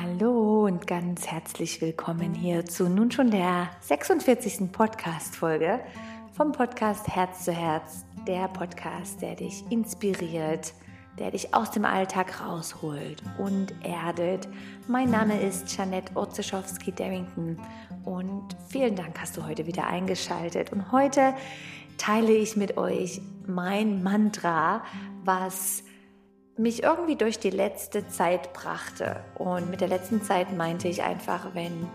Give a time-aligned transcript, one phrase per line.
[0.00, 4.72] Hallo und ganz herzlich willkommen hier zu nun schon der 46.
[4.72, 5.80] Podcast-Folge
[6.34, 10.72] vom Podcast Herz zu Herz, der Podcast, der dich inspiriert,
[11.18, 14.48] der dich aus dem Alltag rausholt und erdet.
[14.88, 17.58] Mein Name ist Janette Orzeschowski-Darrington
[18.04, 20.72] und vielen Dank hast du heute wieder eingeschaltet.
[20.72, 21.34] Und heute
[21.98, 24.84] teile ich mit euch mein Mantra,
[25.24, 25.82] was
[26.56, 29.24] mich irgendwie durch die letzte Zeit brachte.
[29.36, 31.88] Und mit der letzten Zeit meinte ich einfach, wenn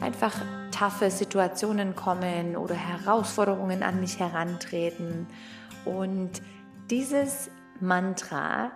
[0.00, 0.34] einfach
[0.70, 5.26] taffe Situationen kommen oder Herausforderungen an mich herantreten.
[5.84, 6.42] Und
[6.90, 7.50] dieses
[7.80, 8.72] Mantra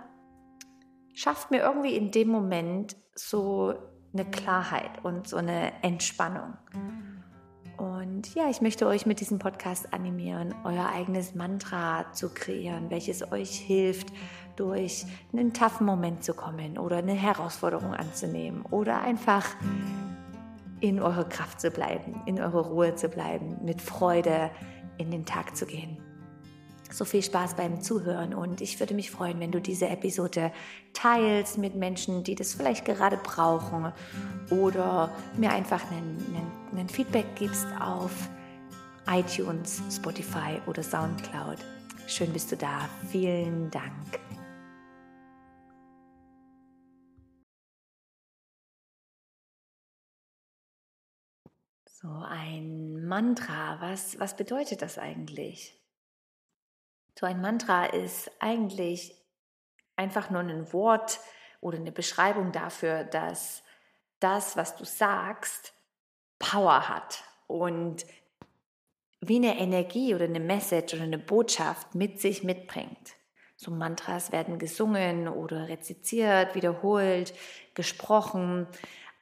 [1.14, 3.74] schafft mir irgendwie in dem Moment so
[4.12, 6.54] eine Klarheit und so eine Entspannung.
[7.76, 13.32] Und ja, ich möchte euch mit diesem Podcast animieren, euer eigenes Mantra zu kreieren, welches
[13.32, 14.12] euch hilft,
[14.56, 19.46] durch einen taffen Moment zu kommen oder eine Herausforderung anzunehmen oder einfach
[20.80, 24.50] in eurer Kraft zu bleiben, in eurer Ruhe zu bleiben, mit Freude
[24.98, 26.01] in den Tag zu gehen.
[26.92, 30.52] So viel Spaß beim Zuhören und ich würde mich freuen, wenn du diese Episode
[30.92, 33.92] teilst mit Menschen, die das vielleicht gerade brauchen
[34.50, 38.12] oder mir einfach einen Feedback gibst auf
[39.06, 41.58] iTunes, Spotify oder SoundCloud.
[42.06, 42.88] Schön bist du da.
[43.10, 44.20] Vielen Dank.
[51.86, 55.81] So ein Mantra, was, was bedeutet das eigentlich?
[57.22, 59.14] So ein Mantra ist eigentlich
[59.94, 61.20] einfach nur ein Wort
[61.60, 63.62] oder eine Beschreibung dafür, dass
[64.18, 65.72] das, was du sagst,
[66.40, 68.04] Power hat und
[69.20, 73.14] wie eine Energie oder eine Message oder eine Botschaft mit sich mitbringt.
[73.54, 77.34] So Mantras werden gesungen oder rezitiert, wiederholt,
[77.74, 78.66] gesprochen.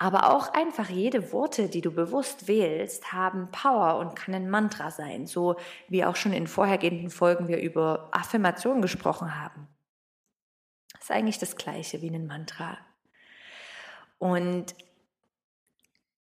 [0.03, 4.91] Aber auch einfach jede Worte, die du bewusst wählst, haben Power und kann ein Mantra
[4.91, 5.57] sein, so
[5.89, 9.69] wie auch schon in vorhergehenden Folgen wir über Affirmationen gesprochen haben.
[10.95, 12.79] Das ist eigentlich das gleiche wie ein Mantra.
[14.19, 14.75] Und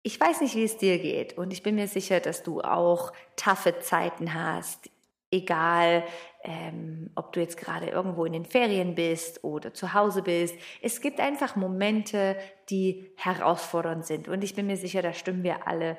[0.02, 3.14] ich weiß nicht, wie es dir geht und ich bin mir sicher, dass du auch
[3.36, 4.90] taffe Zeiten hast,
[5.30, 6.04] egal
[6.44, 10.54] ähm, ob du jetzt gerade irgendwo in den Ferien bist oder zu Hause bist.
[10.80, 12.36] Es gibt einfach Momente,
[12.68, 14.28] die herausfordernd sind.
[14.28, 15.96] Und ich bin mir sicher, da stimmen wir alle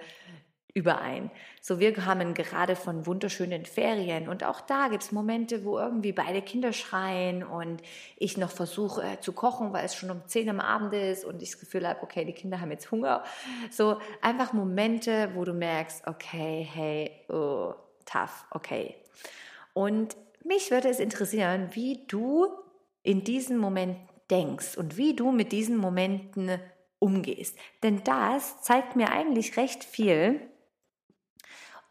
[0.73, 1.29] überein.
[1.61, 6.13] So, wir haben gerade von wunderschönen Ferien und auch da gibt es Momente, wo irgendwie
[6.13, 7.83] beide Kinder schreien und
[8.17, 11.43] ich noch versuche äh, zu kochen, weil es schon um 10 am Abend ist und
[11.43, 13.23] ich das Gefühl habe, okay, die Kinder haben jetzt Hunger.
[13.69, 17.75] So, einfach Momente, wo du merkst, okay, hey, oh,
[18.05, 18.95] tough, okay.
[19.73, 20.15] Und
[20.45, 22.47] mich würde es interessieren, wie du
[23.03, 26.59] in diesen Momenten denkst und wie du mit diesen Momenten
[26.99, 27.57] umgehst.
[27.83, 30.39] Denn das zeigt mir eigentlich recht viel,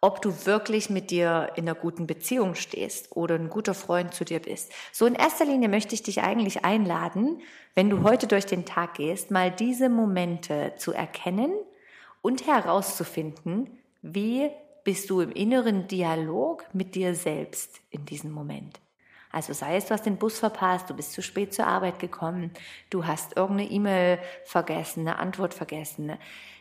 [0.00, 4.24] ob du wirklich mit dir in einer guten Beziehung stehst oder ein guter Freund zu
[4.24, 4.72] dir bist.
[4.90, 7.40] So in erster Linie möchte ich dich eigentlich einladen,
[7.76, 11.52] wenn du heute durch den Tag gehst, mal diese Momente zu erkennen
[12.20, 14.50] und herauszufinden, wie
[14.84, 18.80] bist du im inneren Dialog mit dir selbst in diesem Moment.
[19.30, 22.50] Also sei es, du hast den Bus verpasst, du bist zu spät zur Arbeit gekommen,
[22.90, 26.18] du hast irgendeine E-Mail vergessen, eine Antwort vergessen,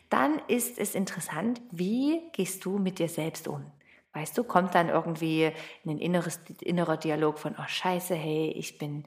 [0.10, 3.66] dann ist es interessant, wie gehst du mit dir selbst um?
[4.14, 5.52] Weißt du, kommt dann irgendwie
[5.86, 9.06] ein inneres, innerer Dialog von, oh scheiße, hey, ich bin,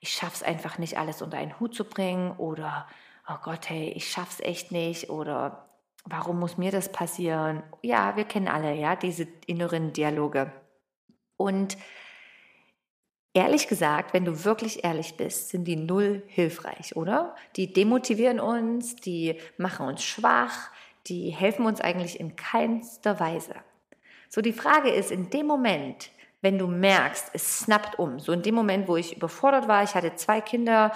[0.00, 2.86] ich schaff's einfach nicht, alles unter einen Hut zu bringen oder,
[3.28, 5.67] oh Gott, hey, ich schaff's echt nicht oder
[6.08, 7.62] warum muss mir das passieren?
[7.82, 10.52] Ja, wir kennen alle, ja, diese inneren Dialoge.
[11.36, 11.76] Und
[13.34, 17.34] ehrlich gesagt, wenn du wirklich ehrlich bist, sind die null hilfreich, oder?
[17.56, 20.70] Die demotivieren uns, die machen uns schwach,
[21.06, 23.54] die helfen uns eigentlich in keinster Weise.
[24.28, 26.10] So, die Frage ist, in dem Moment,
[26.40, 29.94] wenn du merkst, es snappt um, so in dem Moment, wo ich überfordert war, ich
[29.94, 30.92] hatte zwei Kinder,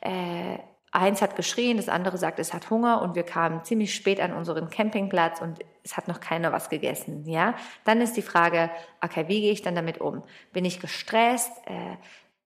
[0.00, 0.58] äh,
[0.92, 4.32] eins hat geschrien, das andere sagt, es hat Hunger und wir kamen ziemlich spät an
[4.32, 7.54] unseren Campingplatz und es hat noch keiner was gegessen, ja?
[7.84, 8.70] Dann ist die Frage,
[9.02, 10.22] okay, wie gehe ich dann damit um?
[10.52, 11.52] Bin ich gestresst?
[11.66, 11.96] Äh,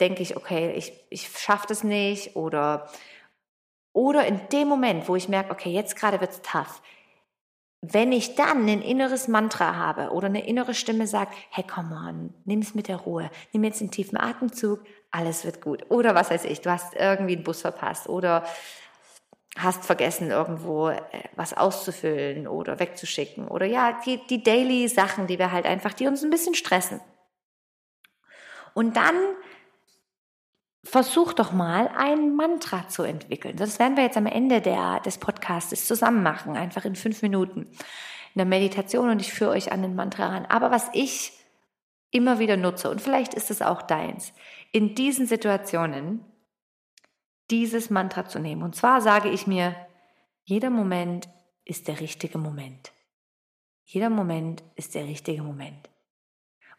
[0.01, 2.89] denke ich, okay, ich, ich schaffe das nicht oder,
[3.93, 6.83] oder in dem Moment, wo ich merke, okay, jetzt gerade wird's tough,
[7.83, 12.33] wenn ich dann ein inneres Mantra habe oder eine innere Stimme sagt, hey, come on,
[12.45, 14.81] nimm es mit der Ruhe, nimm jetzt einen tiefen Atemzug,
[15.11, 15.91] alles wird gut.
[15.91, 18.45] Oder was weiß ich, du hast irgendwie einen Bus verpasst oder
[19.59, 21.03] hast vergessen, irgendwo äh,
[21.35, 26.07] was auszufüllen oder wegzuschicken oder ja, die, die Daily Sachen, die wir halt einfach, die
[26.07, 27.01] uns ein bisschen stressen.
[28.75, 29.17] Und dann
[30.85, 33.57] versuch doch mal ein Mantra zu entwickeln.
[33.57, 37.69] Das werden wir jetzt am Ende der, des Podcasts zusammen machen, einfach in fünf Minuten
[38.35, 40.47] in der Meditation und ich führe euch an den Mantra ran.
[40.47, 41.33] Aber was ich
[42.11, 44.33] immer wieder nutze, und vielleicht ist es auch deins,
[44.73, 46.25] in diesen Situationen
[47.51, 48.63] dieses Mantra zu nehmen.
[48.63, 49.75] Und zwar sage ich mir,
[50.45, 51.29] jeder Moment
[51.65, 52.93] ist der richtige Moment.
[53.85, 55.91] Jeder Moment ist der richtige Moment.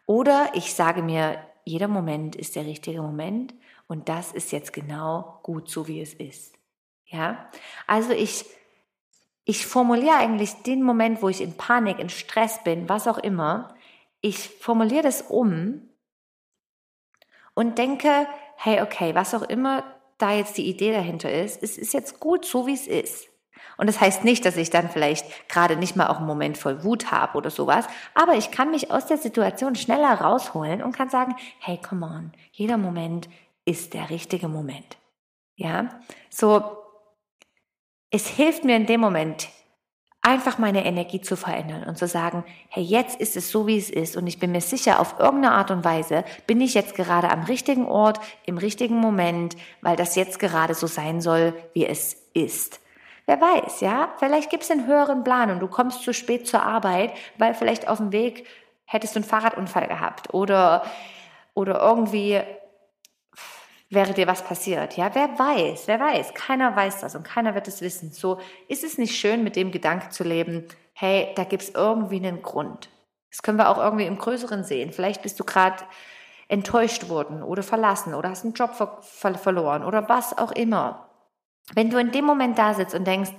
[0.06, 3.54] Oder ich sage mir, jeder Moment ist der richtige Moment
[3.86, 6.58] und das ist jetzt genau gut so, wie es ist.
[7.06, 7.50] Ja?
[7.86, 8.44] Also ich,
[9.44, 13.74] ich formuliere eigentlich den Moment, wo ich in Panik, in Stress bin, was auch immer,
[14.20, 15.88] ich formuliere das um
[17.54, 18.26] und denke,
[18.56, 19.84] hey, okay, was auch immer
[20.18, 23.28] da jetzt die Idee dahinter ist, es ist jetzt gut so, wie es ist.
[23.76, 26.84] Und das heißt nicht, dass ich dann vielleicht gerade nicht mal auch einen Moment voll
[26.84, 31.10] Wut habe oder sowas, aber ich kann mich aus der Situation schneller rausholen und kann
[31.10, 33.28] sagen, hey, come on, jeder Moment
[33.64, 34.96] ist der richtige Moment.
[35.56, 35.88] Ja,
[36.30, 36.62] so,
[38.10, 39.48] es hilft mir in dem Moment,
[40.24, 43.90] einfach meine Energie zu verändern und zu sagen, hey, jetzt ist es so, wie es
[43.90, 47.30] ist und ich bin mir sicher, auf irgendeine Art und Weise bin ich jetzt gerade
[47.30, 52.16] am richtigen Ort, im richtigen Moment, weil das jetzt gerade so sein soll, wie es
[52.32, 52.80] ist.
[53.26, 54.12] Wer weiß, ja?
[54.18, 57.88] Vielleicht gibt es einen höheren Plan und du kommst zu spät zur Arbeit, weil vielleicht
[57.88, 58.46] auf dem Weg
[58.84, 60.84] hättest du einen Fahrradunfall gehabt oder,
[61.54, 62.42] oder irgendwie
[63.88, 64.96] wäre dir was passiert.
[64.96, 66.34] Ja, wer weiß, wer weiß.
[66.34, 68.12] Keiner weiß das und keiner wird es wissen.
[68.12, 72.16] So ist es nicht schön, mit dem Gedanken zu leben, hey, da gibt es irgendwie
[72.16, 72.90] einen Grund.
[73.30, 74.92] Das können wir auch irgendwie im Größeren sehen.
[74.92, 75.82] Vielleicht bist du gerade
[76.48, 81.08] enttäuscht worden oder verlassen oder hast einen Job ver ver verloren oder was auch immer.
[81.72, 83.32] Wenn du in dem Moment da sitzt und denkst,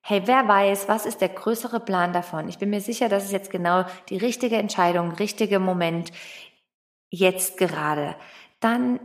[0.00, 2.48] hey, wer weiß, was ist der größere Plan davon?
[2.48, 6.12] Ich bin mir sicher, das ist jetzt genau die richtige Entscheidung, richtige Moment,
[7.10, 8.14] jetzt gerade.
[8.60, 9.00] Dann,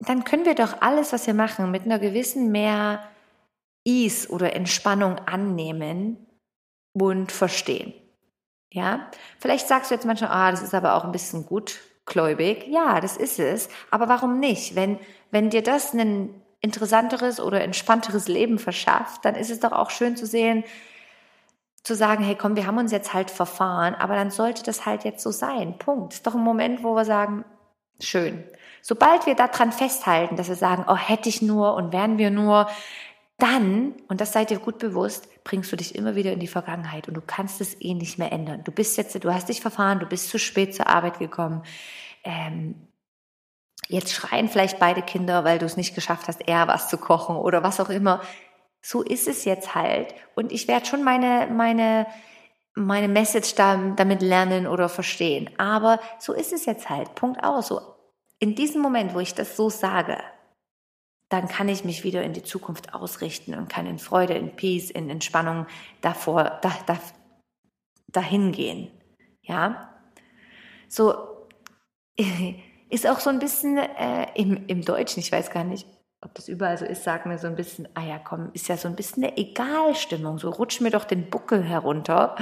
[0.00, 3.02] dann können wir doch alles, was wir machen, mit einer gewissen mehr
[3.84, 6.26] Ease oder Entspannung annehmen
[6.92, 7.94] und verstehen.
[8.72, 12.66] Ja, vielleicht sagst du jetzt manchmal, ah, das ist aber auch ein bisschen gutgläubig.
[12.66, 13.68] Ja, das ist es.
[13.90, 14.74] Aber warum nicht?
[14.74, 14.98] Wenn,
[15.30, 20.16] wenn dir das einen interessanteres oder entspannteres Leben verschafft, dann ist es doch auch schön
[20.16, 20.64] zu sehen,
[21.82, 25.04] zu sagen, hey komm, wir haben uns jetzt halt verfahren, aber dann sollte das halt
[25.04, 25.78] jetzt so sein.
[25.78, 26.14] Punkt.
[26.14, 27.44] Ist doch ein Moment, wo wir sagen,
[28.00, 28.44] schön.
[28.82, 32.68] Sobald wir daran festhalten, dass wir sagen, oh, hätte ich nur und wären wir nur,
[33.38, 37.06] dann, und das seid ihr gut bewusst, bringst du dich immer wieder in die Vergangenheit
[37.06, 38.64] und du kannst es eh nicht mehr ändern.
[38.64, 41.62] Du bist jetzt, du hast dich verfahren, du bist zu spät zur Arbeit gekommen.
[42.24, 42.87] Ähm,
[43.88, 47.36] Jetzt schreien vielleicht beide Kinder, weil du es nicht geschafft hast, eher was zu kochen
[47.36, 48.20] oder was auch immer.
[48.82, 50.14] So ist es jetzt halt.
[50.34, 52.06] Und ich werde schon meine, meine,
[52.74, 55.50] meine Message damit lernen oder verstehen.
[55.58, 57.14] Aber so ist es jetzt halt.
[57.14, 57.68] Punkt aus.
[57.68, 57.80] So
[58.38, 60.18] in diesem Moment, wo ich das so sage,
[61.28, 64.90] dann kann ich mich wieder in die Zukunft ausrichten und kann in Freude, in Peace,
[64.90, 65.66] in Entspannung
[66.00, 66.98] davor, da, da,
[68.08, 68.90] dahin gehen.
[69.42, 69.94] Ja?
[70.88, 71.46] So,
[72.90, 75.86] ist auch so ein bisschen äh, im, im Deutschen, ich weiß gar nicht,
[76.20, 78.76] ob das überall so ist, sagt mir so ein bisschen, ah ja, komm, ist ja
[78.76, 82.34] so ein bisschen eine Egalstimmung, so rutsch mir doch den Buckel herunter,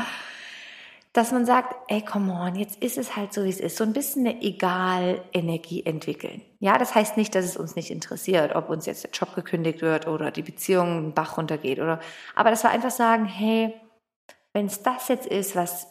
[1.13, 3.85] dass man sagt, ey, come on, jetzt ist es halt so, wie es ist, so
[3.85, 6.43] ein bisschen eine Egal-Energie entwickeln.
[6.59, 9.81] Ja, das heißt nicht, dass es uns nicht interessiert, ob uns jetzt der Job gekündigt
[9.81, 12.01] wird oder die Beziehung einen Bach runtergeht oder,
[12.35, 13.75] aber dass wir einfach sagen, hey,
[14.53, 15.87] wenn es das jetzt ist, was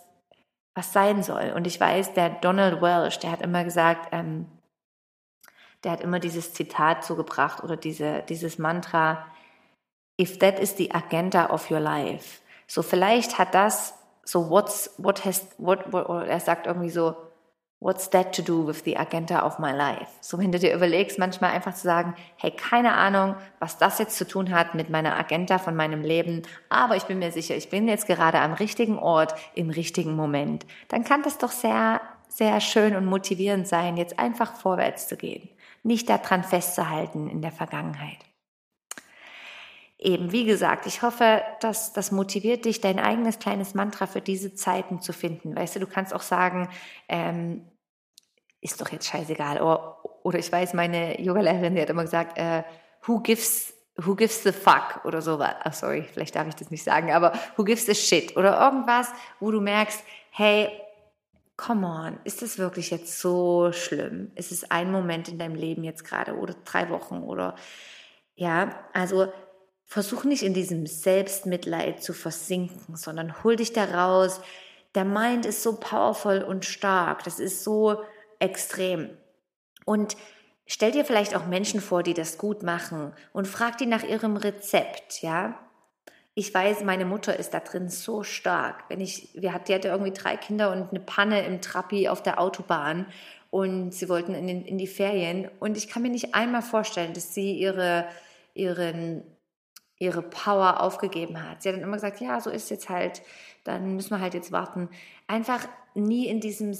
[0.75, 1.53] was sein soll.
[1.55, 4.45] Und ich weiß, der Donald Welsh, der hat immer gesagt, ähm,
[5.83, 9.25] der hat immer dieses Zitat so gebracht oder diese, dieses Mantra,
[10.19, 12.41] if that is the agenda of your life.
[12.67, 13.93] So vielleicht hat das
[14.25, 17.15] so what's what has what, what er sagt irgendwie so
[17.85, 20.07] What's that to do with the agenda of my life?
[20.19, 24.17] So, wenn du dir überlegst, manchmal einfach zu sagen, hey, keine Ahnung, was das jetzt
[24.17, 27.69] zu tun hat mit meiner Agenda von meinem Leben, aber ich bin mir sicher, ich
[27.69, 30.65] bin jetzt gerade am richtigen Ort, im richtigen Moment.
[30.87, 35.47] Dann kann das doch sehr, sehr schön und motivierend sein, jetzt einfach vorwärts zu gehen.
[35.83, 38.17] Nicht daran festzuhalten in der Vergangenheit.
[39.99, 44.55] Eben, wie gesagt, ich hoffe, dass das motiviert dich, dein eigenes kleines Mantra für diese
[44.55, 45.55] Zeiten zu finden.
[45.55, 46.67] Weißt du, du kannst auch sagen,
[47.07, 47.61] ähm,
[48.61, 49.61] ist doch jetzt scheißegal.
[49.61, 52.63] Oder, oder ich weiß, meine Yogalehrerin, die hat immer gesagt, äh,
[53.05, 55.55] who gives who gives the fuck oder sowas.
[55.63, 59.07] Ach, sorry, vielleicht darf ich das nicht sagen, aber who gives the shit oder irgendwas,
[59.39, 60.69] wo du merkst, hey,
[61.57, 64.31] come on, ist das wirklich jetzt so schlimm?
[64.35, 67.55] Ist es ein Moment in deinem Leben jetzt gerade oder drei Wochen oder
[68.35, 69.31] ja, also
[69.85, 74.41] versuch nicht in diesem Selbstmitleid zu versinken, sondern hol dich da raus.
[74.93, 77.23] Der Mind ist so powerful und stark.
[77.23, 78.01] Das ist so
[78.39, 79.09] extrem.
[79.85, 80.15] Und
[80.67, 84.35] Stell dir vielleicht auch Menschen vor, die das gut machen und frag die nach ihrem
[84.35, 85.59] Rezept, ja?
[86.33, 88.83] Ich weiß, meine Mutter ist da drin so stark.
[88.89, 92.23] Wenn ich, wir hatten, die hatte irgendwie drei Kinder und eine Panne im Trappi auf
[92.23, 93.05] der Autobahn
[93.51, 97.13] und sie wollten in, den, in die Ferien und ich kann mir nicht einmal vorstellen,
[97.13, 98.05] dass sie ihre,
[98.53, 99.23] ihren,
[99.97, 101.61] ihre Power aufgegeben hat.
[101.61, 103.21] Sie hat dann immer gesagt, ja, so ist jetzt halt,
[103.63, 104.89] dann müssen wir halt jetzt warten.
[105.27, 106.73] Einfach nie in diesem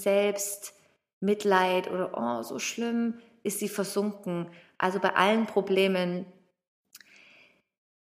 [1.19, 4.47] Selbstmitleid oder oh, so schlimm ist sie versunken.
[4.77, 6.25] Also bei allen Problemen.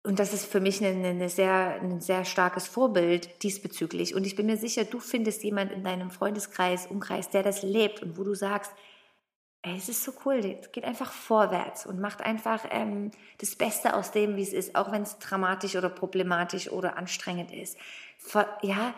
[0.02, 4.14] Und das ist für mich eine, eine sehr, ein sehr starkes Vorbild diesbezüglich.
[4.14, 8.02] Und ich bin mir sicher, du findest jemand in deinem Freundeskreis, Umkreis, der das lebt
[8.02, 8.72] und wo du sagst,
[9.62, 13.96] ey, es ist so cool, es geht einfach vorwärts und macht einfach ähm, das Beste
[13.96, 17.76] aus dem, wie es ist, auch wenn es dramatisch oder problematisch oder anstrengend ist.
[18.62, 18.94] ja,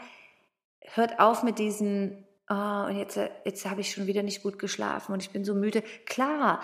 [0.92, 5.12] hört auf mit diesen oh, und jetzt, jetzt habe ich schon wieder nicht gut geschlafen
[5.12, 5.82] und ich bin so müde.
[6.06, 6.60] Klar,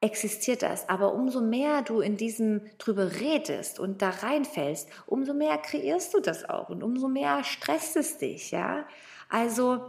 [0.00, 5.56] existiert das, aber umso mehr du in diesem drüber redest und da reinfällst, umso mehr
[5.56, 8.86] kreierst du das auch und umso mehr stresst es dich, ja?
[9.30, 9.80] Also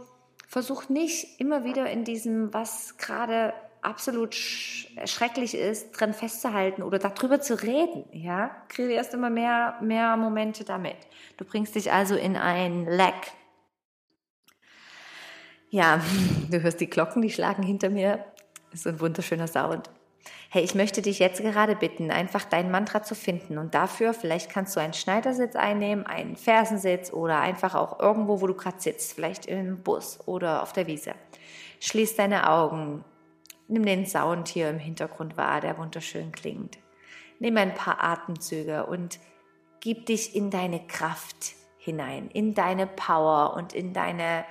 [0.48, 7.40] versuch nicht immer wieder in diesem, was gerade absolut schrecklich ist, dran festzuhalten oder darüber
[7.40, 8.56] zu reden, ja?
[8.68, 10.96] Kreierst immer mehr, mehr Momente damit.
[11.36, 13.32] Du bringst dich also in ein Lack,
[15.76, 16.00] ja,
[16.50, 18.24] du hörst die Glocken, die schlagen hinter mir.
[18.70, 19.90] Das ist ein wunderschöner Sound.
[20.48, 24.50] Hey, ich möchte dich jetzt gerade bitten, einfach dein Mantra zu finden und dafür vielleicht
[24.50, 29.12] kannst du einen Schneidersitz einnehmen, einen Fersensitz oder einfach auch irgendwo, wo du gerade sitzt,
[29.12, 31.12] vielleicht im Bus oder auf der Wiese.
[31.80, 33.04] Schließ deine Augen,
[33.68, 36.78] nimm den Sound hier im Hintergrund wahr, der wunderschön klingt.
[37.38, 39.20] Nimm ein paar Atemzüge und
[39.80, 44.44] gib dich in deine Kraft hinein, in deine Power und in deine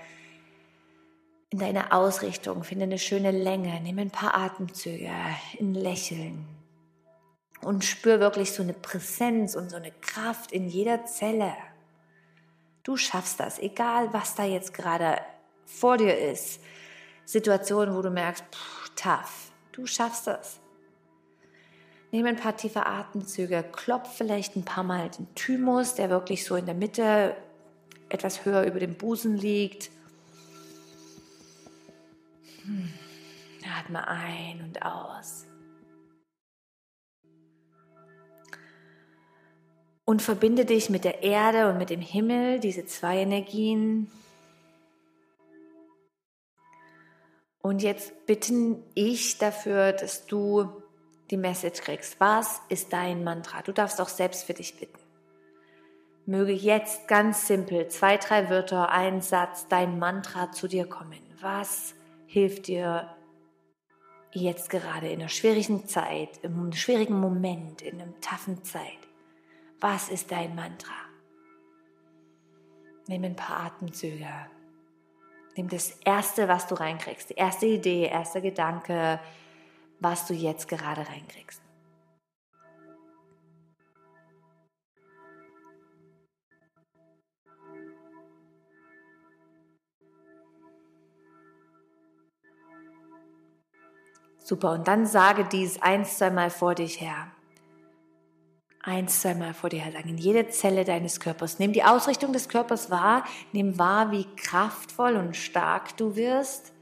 [1.56, 5.10] in deine Ausrichtung, finde eine schöne Länge, nimm ein paar Atemzüge,
[5.58, 6.46] ein Lächeln
[7.62, 11.54] und spür wirklich so eine Präsenz und so eine Kraft in jeder Zelle.
[12.84, 15.16] Du schaffst das, egal was da jetzt gerade
[15.66, 16.60] vor dir ist.
[17.24, 20.60] Situationen, wo du merkst, pff, tough, du schaffst das.
[22.12, 26.58] Nimm ein paar tiefe Atemzüge, klopf vielleicht ein paar Mal den Thymus, der wirklich so
[26.58, 27.34] in der Mitte
[28.10, 29.95] etwas höher über dem Busen liegt.
[33.80, 35.46] Atme ein und aus.
[40.06, 44.12] Und verbinde dich mit der Erde und mit dem Himmel, diese zwei Energien.
[47.60, 50.84] Und jetzt bitten ich dafür, dass du
[51.32, 52.20] die Message kriegst.
[52.20, 53.64] Was ist dein Mantra?
[53.64, 55.00] Du darfst auch selbst für dich bitten.
[56.28, 61.20] Möge jetzt ganz simpel zwei, drei Wörter, ein Satz, dein Mantra zu dir kommen.
[61.42, 61.96] Was
[62.36, 63.16] hilft dir
[64.34, 69.00] jetzt gerade in einer schwierigen Zeit, einem schwierigen Moment, in einer taffen Zeit?
[69.80, 70.92] Was ist dein Mantra?
[73.08, 74.28] Nimm ein paar Atemzüge.
[75.56, 79.22] Nimm das Erste, was du reinkriegst, die erste Idee, erster Gedanke,
[80.02, 81.62] was du jetzt gerade reinkriegst.
[94.46, 97.32] Super, und dann sage dies eins, zweimal vor dich her.
[98.80, 101.58] Eins, zweimal vor dir her sagen, in jede Zelle deines Körpers.
[101.58, 103.24] Nimm die Ausrichtung des Körpers wahr,
[103.54, 106.74] nimm wahr, wie kraftvoll und stark du wirst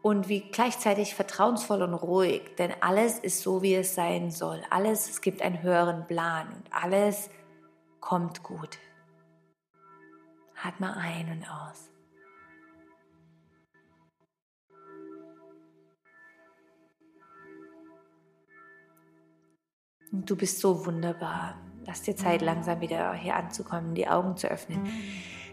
[0.00, 4.62] und wie gleichzeitig vertrauensvoll und ruhig, denn alles ist so, wie es sein soll.
[4.70, 7.28] Alles, es gibt einen höheren Plan und alles
[8.00, 8.78] kommt gut.
[10.64, 11.89] Atme ein und aus.
[20.12, 21.54] Und du bist so wunderbar.
[21.86, 24.88] Lass dir Zeit, langsam wieder hier anzukommen, die Augen zu öffnen.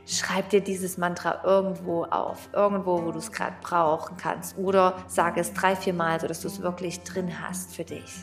[0.05, 4.57] Schreib dir dieses Mantra irgendwo auf, irgendwo, wo du es gerade brauchen kannst.
[4.57, 8.13] Oder sage es drei, vier Mal, sodass du es wirklich drin hast für dich.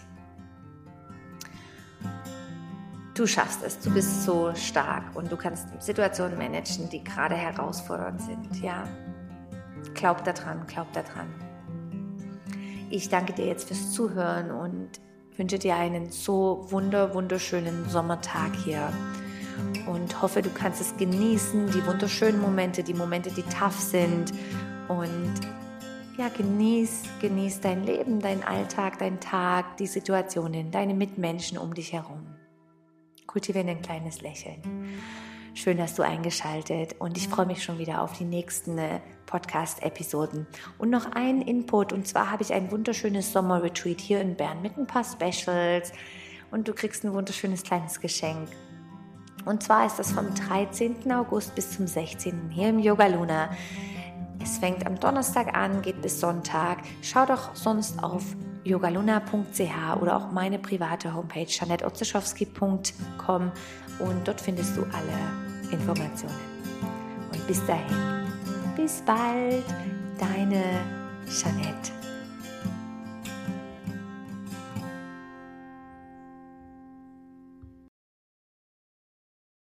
[3.14, 8.20] Du schaffst es, du bist so stark und du kannst Situationen managen, die gerade herausfordernd
[8.20, 8.60] sind.
[8.60, 8.88] Ja,
[9.94, 11.32] glaub daran, glaub daran.
[12.90, 15.00] Ich danke dir jetzt fürs Zuhören und
[15.36, 18.92] wünsche dir einen so wunder, wunderschönen Sommertag hier
[19.86, 24.32] und hoffe, du kannst es genießen, die wunderschönen Momente, die Momente, die tough sind
[24.88, 25.34] und
[26.16, 31.92] ja, genieß, genieß dein Leben, dein Alltag, dein Tag, die Situationen, deine Mitmenschen um dich
[31.92, 32.24] herum.
[33.26, 34.62] Kultiviere ein kleines Lächeln.
[35.54, 38.78] Schön, dass du eingeschaltet und ich freue mich schon wieder auf die nächsten
[39.26, 40.46] Podcast-Episoden.
[40.78, 44.76] Und noch ein Input, und zwar habe ich ein wunderschönes Sommerretreat hier in Bern mit
[44.76, 45.92] ein paar Specials
[46.50, 48.48] und du kriegst ein wunderschönes kleines Geschenk.
[49.44, 51.12] Und zwar ist das vom 13.
[51.12, 52.50] August bis zum 16.
[52.50, 53.50] hier im Yoga Luna.
[54.42, 56.78] Es fängt am Donnerstag an, geht bis Sonntag.
[57.02, 58.24] Schau doch sonst auf
[58.64, 63.52] yogaluna.ch oder auch meine private Homepage janetteotzeschowski.com
[63.98, 66.34] und dort findest du alle Informationen.
[67.32, 68.23] Und bis dahin,
[68.76, 69.64] bis bald,
[70.18, 70.80] deine
[71.28, 72.03] Jeanette.